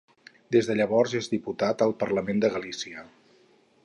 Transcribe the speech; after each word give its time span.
Des 0.53 0.69
de 0.69 0.75
llavors 0.77 1.13
és 1.19 1.29
diputat 1.33 1.83
al 1.87 1.93
Parlament 2.05 2.41
de 2.45 2.51
Galícia. 2.57 3.05